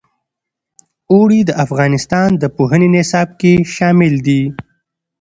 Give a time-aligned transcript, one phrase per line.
[1.11, 4.41] اوړي د افغانستان د پوهنې نصاب کې شامل دي.